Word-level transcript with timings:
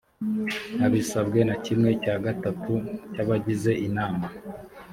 abisabwe 0.85 1.39
na 1.47 1.55
kimwe 1.65 1.89
cya 2.03 2.15
gatatu 2.25 2.73
cy 3.13 3.19
abagize 3.23 3.71
inama 3.87 4.27